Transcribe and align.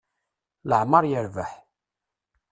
Leɛmer 0.69 1.03
yerbeḥ. 1.07 1.51